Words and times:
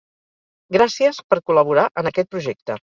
Gràcies 0.77 1.21
per 1.29 1.41
col·laborar 1.51 1.87
en 2.05 2.15
aquest 2.15 2.37
projecte. 2.37 2.85